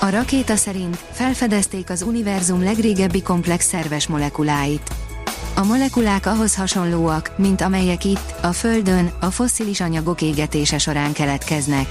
A 0.00 0.08
rakéta 0.10 0.56
szerint 0.56 0.96
felfedezték 1.10 1.90
az 1.90 2.02
univerzum 2.02 2.62
legrégebbi 2.62 3.22
komplex 3.22 3.66
szerves 3.66 4.06
molekuláit. 4.06 4.90
A 5.54 5.64
molekulák 5.64 6.26
ahhoz 6.26 6.54
hasonlóak, 6.54 7.32
mint 7.36 7.60
amelyek 7.60 8.04
itt, 8.04 8.34
a 8.42 8.52
Földön, 8.52 9.10
a 9.20 9.30
fosszilis 9.30 9.80
anyagok 9.80 10.22
égetése 10.22 10.78
során 10.78 11.12
keletkeznek. 11.12 11.86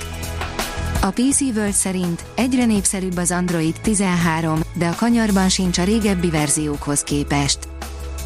A 1.02 1.10
PC 1.10 1.42
World 1.42 1.74
szerint 1.74 2.24
egyre 2.36 2.66
népszerűbb 2.66 3.18
az 3.18 3.32
Android 3.32 3.76
13, 3.82 4.60
de 4.74 4.88
a 4.88 4.96
kanyarban 4.96 5.50
sincs 5.50 5.78
a 5.78 5.84
régebbi 5.84 6.30
verziókhoz 6.30 7.02
képest. 7.02 7.60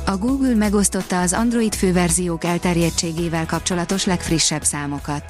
A 0.06 0.18
Google 0.18 0.56
megosztotta 0.56 1.22
az 1.22 1.34
Android 1.34 1.76
főverziók 1.76 2.44
elterjedtségével 2.44 3.46
kapcsolatos 3.46 4.06
legfrissebb 4.06 4.64
számokat. 4.64 5.24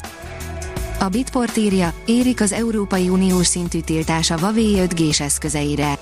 A 1.02 1.10
Bitport 1.10 1.58
írja, 1.58 1.94
érik 2.06 2.42
az 2.42 2.52
Európai 2.52 3.10
Uniós 3.10 3.48
szintű 3.48 3.80
tiltás 3.80 4.32
a 4.32 4.40
Huawei 4.40 4.76
5G-s 4.78 5.20
eszközeire. 5.20 5.98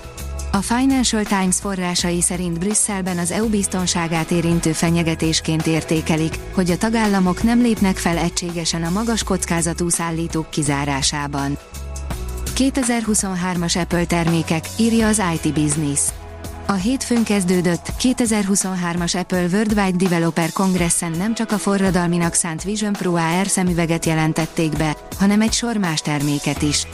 A 0.52 0.56
Financial 0.56 1.24
Times 1.24 1.56
forrásai 1.56 2.20
szerint 2.20 2.58
Brüsszelben 2.58 3.18
az 3.18 3.30
EU 3.30 3.48
biztonságát 3.48 4.30
érintő 4.30 4.72
fenyegetésként 4.72 5.66
értékelik, 5.66 6.38
hogy 6.54 6.70
a 6.70 6.76
tagállamok 6.76 7.42
nem 7.42 7.60
lépnek 7.60 7.96
fel 7.96 8.16
egységesen 8.16 8.84
a 8.84 8.90
magas 8.90 9.22
kockázatú 9.22 9.88
szállítók 9.88 10.50
kizárásában. 10.50 11.58
2023-as 12.56 13.80
Apple 13.80 14.04
termékek, 14.04 14.64
írja 14.78 15.06
az 15.06 15.22
IT 15.34 15.52
Business. 15.52 16.00
A 16.70 16.74
hétfőn 16.74 17.24
kezdődött 17.24 17.92
2023-as 18.00 19.16
Apple 19.16 19.46
Worldwide 19.52 19.96
Developer 19.96 20.52
Congress-en 20.52 21.10
nem 21.10 21.34
csak 21.34 21.52
a 21.52 21.58
forradalminak 21.58 22.34
szánt 22.34 22.62
Vision 22.62 22.92
Pro 22.92 23.14
AR 23.14 23.46
szemüveget 23.46 24.04
jelentették 24.04 24.76
be, 24.76 24.96
hanem 25.18 25.40
egy 25.40 25.52
sor 25.52 25.76
más 25.76 26.00
terméket 26.00 26.62
is. 26.62 26.86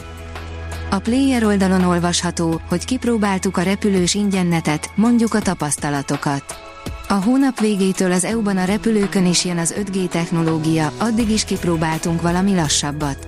A 0.89 0.99
player 0.99 1.43
oldalon 1.43 1.83
olvasható, 1.83 2.61
hogy 2.69 2.85
kipróbáltuk 2.85 3.57
a 3.57 3.61
repülős 3.61 4.13
ingyennetet, 4.13 4.91
mondjuk 4.95 5.33
a 5.33 5.41
tapasztalatokat. 5.41 6.43
A 7.07 7.13
hónap 7.13 7.59
végétől 7.59 8.11
az 8.11 8.23
EU-ban 8.23 8.57
a 8.57 8.65
repülőkön 8.65 9.25
is 9.25 9.45
jön 9.45 9.57
az 9.57 9.73
5G 9.77 10.07
technológia, 10.07 10.91
addig 10.97 11.29
is 11.29 11.43
kipróbáltunk 11.43 12.21
valami 12.21 12.55
lassabbat. 12.55 13.27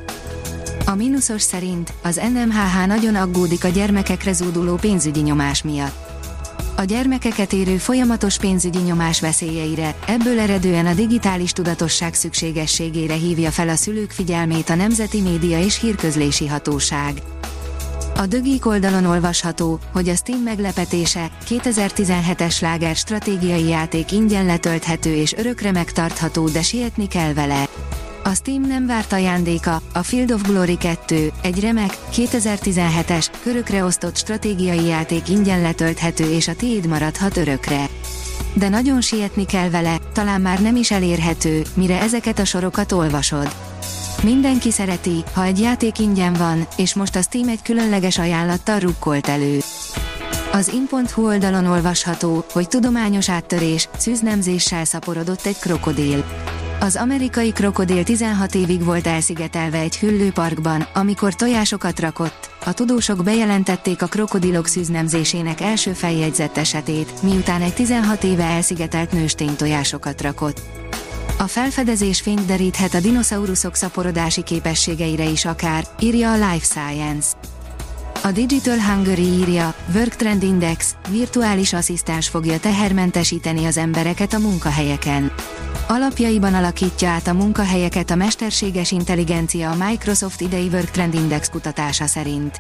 A 0.86 0.96
mínuszos 0.96 1.42
szerint 1.42 1.94
az 2.04 2.22
NMHH 2.34 2.88
nagyon 2.88 3.16
aggódik 3.16 3.64
a 3.64 3.68
gyermekekre 3.68 4.34
zúduló 4.34 4.76
pénzügyi 4.76 5.22
nyomás 5.22 5.64
miatt 5.64 6.08
a 6.78 6.84
gyermekeket 6.84 7.54
érő 7.54 7.78
folyamatos 7.78 8.38
pénzügyi 8.38 8.80
nyomás 8.80 9.22
veszélyeire, 9.22 9.96
ebből 10.08 10.40
eredően 10.40 10.86
a 10.86 10.94
digitális 10.94 11.52
tudatosság 11.52 12.14
szükségességére 12.14 13.14
hívja 13.14 13.52
fel 13.52 13.70
a 13.70 13.76
szülők 13.76 14.12
figyelmét 14.12 14.70
a 14.70 14.76
Nemzeti 14.76 15.22
Média 15.22 15.60
és 15.60 15.80
Hírközlési 15.80 16.48
Hatóság. 16.48 17.22
A 18.16 18.26
Dögik 18.26 18.66
oldalon 18.66 19.06
olvasható, 19.06 19.80
hogy 19.94 20.10
a 20.10 20.16
Steam 20.16 20.40
meglepetése, 20.40 21.32
2017-es 21.48 22.52
sláger 22.52 22.96
stratégiai 22.96 23.68
játék 23.68 24.12
ingyen 24.12 24.46
letölthető 24.46 25.16
és 25.16 25.34
örökre 25.34 25.72
megtartható, 25.72 26.48
de 26.48 26.62
sietni 26.62 27.08
kell 27.08 27.34
vele. 27.34 27.68
A 28.28 28.36
Steam 28.36 28.62
nem 28.62 28.86
várt 28.86 29.14
ajándéka, 29.14 29.82
a 29.94 30.04
Field 30.04 30.32
of 30.32 30.42
Glory 30.42 30.78
2, 30.78 31.32
egy 31.42 31.60
remek, 31.60 31.98
2017-es, 32.14 33.28
körökre 33.44 33.84
osztott 33.84 34.18
stratégiai 34.18 34.86
játék 34.86 35.30
ingyen 35.30 35.62
letölthető 35.62 36.32
és 36.32 36.48
a 36.48 36.56
tiéd 36.56 36.88
maradhat 36.88 37.38
örökre. 37.38 37.90
De 38.54 38.70
nagyon 38.70 39.02
sietni 39.02 39.46
kell 39.46 39.70
vele, 39.70 39.98
talán 40.14 40.42
már 40.42 40.62
nem 40.62 40.76
is 40.76 40.92
elérhető, 40.92 41.62
mire 41.74 42.02
ezeket 42.02 42.40
a 42.40 42.46
sorokat 42.46 42.92
olvasod. 42.92 43.56
Mindenki 44.24 44.72
szereti, 44.72 45.24
ha 45.34 45.44
egy 45.44 45.60
játék 45.60 46.00
ingyen 46.00 46.34
van, 46.34 46.68
és 46.78 46.94
most 46.94 47.16
a 47.16 47.22
Steam 47.22 47.48
egy 47.48 47.62
különleges 47.62 48.18
ajánlattal 48.18 48.80
rukkolt 48.80 49.28
elő. 49.28 49.60
Az 50.52 50.68
in.hu 50.68 51.26
oldalon 51.26 51.66
olvasható, 51.66 52.46
hogy 52.52 52.68
tudományos 52.68 53.30
áttörés, 53.30 53.90
szűznemzéssel 53.98 54.86
szaporodott 54.86 55.46
egy 55.46 55.60
krokodil. 55.60 56.26
Az 56.80 56.96
amerikai 56.96 57.52
krokodil 57.52 58.04
16 58.04 58.56
évig 58.56 58.84
volt 58.84 59.08
elszigetelve 59.08 59.80
egy 59.80 59.98
hüllőparkban, 59.98 60.88
amikor 60.94 61.34
tojásokat 61.36 62.00
rakott. 62.00 62.50
A 62.66 62.74
tudósok 62.74 63.24
bejelentették 63.24 64.02
a 64.02 64.06
krokodilok 64.06 64.68
szűznemzésének 64.68 65.62
első 65.62 65.94
feljegyzett 65.94 66.58
esetét, 66.58 67.24
miután 67.24 67.62
egy 67.62 67.74
16 67.74 68.24
éve 68.24 68.44
elszigetelt 68.44 69.12
nőstény 69.12 69.56
tojásokat 69.56 70.22
rakott. 70.22 70.62
A 71.38 71.48
felfedezés 71.48 72.22
fényt 72.22 72.46
deríthet 72.46 72.94
a 72.94 73.00
dinoszauruszok 73.00 73.76
szaporodási 73.76 74.44
képességeire 74.44 75.24
is 75.24 75.46
akár, 75.46 75.88
írja 76.00 76.32
a 76.32 76.52
Life 76.52 76.66
Science. 76.66 77.28
A 78.24 78.32
Digital 78.32 78.78
Hungary 78.80 79.28
írja, 79.28 79.74
Work 79.94 80.16
Trend 80.16 80.44
Index, 80.44 80.96
virtuális 81.10 81.74
asszisztens 81.74 82.28
fogja 82.28 82.60
tehermentesíteni 82.60 83.66
az 83.66 83.78
embereket 83.78 84.34
a 84.34 84.40
munkahelyeken. 84.40 85.32
Alapjaiban 85.90 86.54
alakítja 86.54 87.10
át 87.10 87.28
a 87.28 87.34
munkahelyeket 87.34 88.12
a 88.12 88.16
mesterséges 88.16 88.92
intelligencia 88.92 89.72
a 89.72 89.86
Microsoft 89.88 90.42
idei 90.42 90.68
Work 90.72 90.92
Trend 90.92 91.14
Index 91.14 91.50
kutatása 91.50 92.06
szerint. 92.06 92.58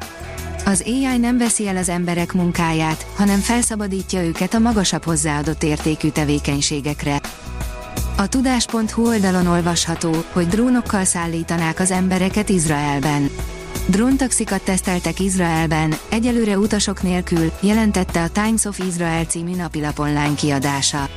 Az 0.65 0.83
AI 0.85 1.17
nem 1.17 1.37
veszi 1.37 1.67
el 1.67 1.77
az 1.77 1.89
emberek 1.89 2.33
munkáját, 2.33 3.05
hanem 3.15 3.39
felszabadítja 3.39 4.23
őket 4.23 4.53
a 4.53 4.59
magasabb 4.59 5.03
hozzáadott 5.03 5.63
értékű 5.63 6.09
tevékenységekre. 6.09 7.21
A 8.17 8.27
tudás.hu 8.27 9.07
oldalon 9.07 9.47
olvasható, 9.47 10.15
hogy 10.31 10.47
drónokkal 10.47 11.03
szállítanák 11.03 11.79
az 11.79 11.91
embereket 11.91 12.49
Izraelben. 12.49 13.29
Dróntaxikat 13.87 14.63
teszteltek 14.63 15.19
Izraelben, 15.19 15.93
egyelőre 16.09 16.57
utasok 16.57 17.03
nélkül, 17.03 17.51
jelentette 17.59 18.21
a 18.21 18.29
Times 18.29 18.65
of 18.65 18.79
Israel 18.79 19.23
című 19.23 19.55
napilap 19.55 19.99
online 19.99 20.35
kiadása. 20.35 21.09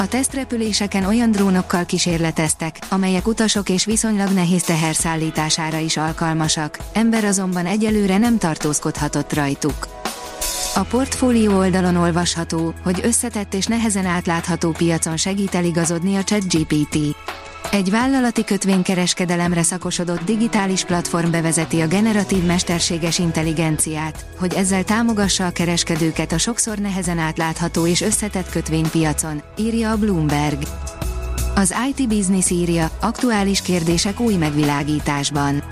A 0.00 0.08
tesztrepüléseken 0.08 1.04
olyan 1.04 1.30
drónokkal 1.30 1.84
kísérleteztek, 1.84 2.78
amelyek 2.88 3.26
utasok 3.26 3.68
és 3.68 3.84
viszonylag 3.84 4.30
nehéz 4.32 4.62
teher 4.62 4.94
szállítására 4.94 5.78
is 5.78 5.96
alkalmasak, 5.96 6.78
ember 6.92 7.24
azonban 7.24 7.66
egyelőre 7.66 8.18
nem 8.18 8.38
tartózkodhatott 8.38 9.32
rajtuk. 9.32 9.88
A 10.74 10.80
portfólió 10.80 11.56
oldalon 11.56 11.96
olvasható, 11.96 12.74
hogy 12.82 13.00
összetett 13.02 13.54
és 13.54 13.66
nehezen 13.66 14.06
átlátható 14.06 14.70
piacon 14.70 15.16
segít 15.16 15.54
eligazodni 15.54 16.16
a 16.16 16.24
ChatGPT. 16.24 16.96
Egy 17.70 17.90
vállalati 17.90 18.44
kötvénykereskedelemre 18.44 19.62
szakosodott 19.62 20.24
digitális 20.24 20.84
platform 20.84 21.30
bevezeti 21.30 21.80
a 21.80 21.86
generatív 21.86 22.44
mesterséges 22.44 23.18
intelligenciát, 23.18 24.24
hogy 24.38 24.54
ezzel 24.54 24.84
támogassa 24.84 25.46
a 25.46 25.50
kereskedőket 25.50 26.32
a 26.32 26.38
sokszor 26.38 26.78
nehezen 26.78 27.18
átlátható 27.18 27.86
és 27.86 28.00
összetett 28.00 28.50
kötvénypiacon, 28.50 29.42
írja 29.56 29.90
a 29.90 29.96
Bloomberg. 29.96 30.58
Az 31.54 31.74
IT 31.88 32.08
Business 32.08 32.50
írja, 32.50 32.90
aktuális 33.00 33.62
kérdések 33.62 34.20
új 34.20 34.34
megvilágításban. 34.34 35.62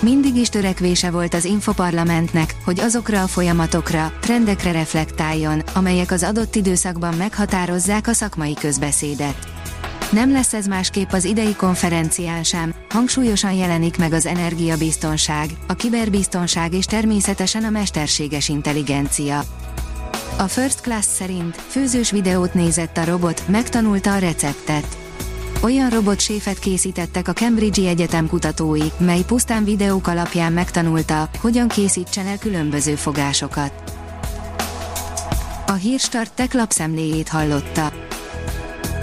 Mindig 0.00 0.36
is 0.36 0.48
törekvése 0.48 1.10
volt 1.10 1.34
az 1.34 1.44
Infoparlamentnek, 1.44 2.54
hogy 2.64 2.80
azokra 2.80 3.22
a 3.22 3.26
folyamatokra, 3.26 4.12
trendekre 4.20 4.72
reflektáljon, 4.72 5.62
amelyek 5.74 6.10
az 6.10 6.22
adott 6.22 6.54
időszakban 6.54 7.14
meghatározzák 7.14 8.06
a 8.06 8.12
szakmai 8.12 8.54
közbeszédet. 8.54 9.51
Nem 10.12 10.32
lesz 10.32 10.54
ez 10.54 10.66
másképp 10.66 11.12
az 11.12 11.24
idei 11.24 11.54
konferencián 11.54 12.42
sem, 12.42 12.74
hangsúlyosan 12.90 13.52
jelenik 13.52 13.98
meg 13.98 14.12
az 14.12 14.26
energiabiztonság, 14.26 15.50
a 15.66 15.74
kiberbiztonság 15.74 16.74
és 16.74 16.84
természetesen 16.84 17.64
a 17.64 17.70
mesterséges 17.70 18.48
intelligencia. 18.48 19.42
A 20.38 20.42
First 20.42 20.80
Class 20.80 21.04
szerint 21.04 21.56
főzős 21.56 22.10
videót 22.10 22.54
nézett 22.54 22.96
a 22.96 23.04
robot, 23.04 23.48
megtanulta 23.48 24.14
a 24.14 24.18
receptet. 24.18 24.96
Olyan 25.62 25.90
robotséfet 25.90 26.58
készítettek 26.58 27.28
a 27.28 27.32
Cambridge 27.32 27.88
Egyetem 27.88 28.28
kutatói, 28.28 28.86
mely 28.98 29.22
pusztán 29.26 29.64
videók 29.64 30.06
alapján 30.06 30.52
megtanulta, 30.52 31.28
hogyan 31.40 31.68
készítsen 31.68 32.26
el 32.26 32.38
különböző 32.38 32.94
fogásokat. 32.94 33.72
A 35.66 35.72
Hírstart 35.72 36.32
tech 36.32 36.54
lapszemléjét 36.54 37.28
hallotta. 37.28 37.92